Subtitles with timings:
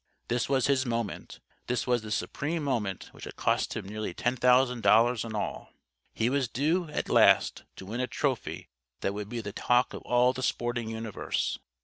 [0.29, 1.39] This was his Moment.
[1.67, 5.73] This was the supreme moment which had cost him nearly ten thousand dollars in all.
[6.11, 8.67] He was due, at last, to win a trophy
[9.01, 11.59] that would be the talk of all the sporting universe.